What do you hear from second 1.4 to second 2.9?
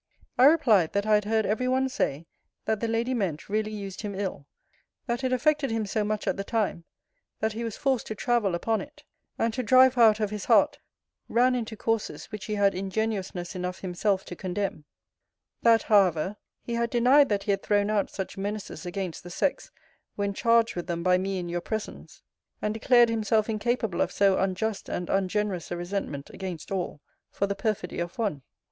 every one say, that the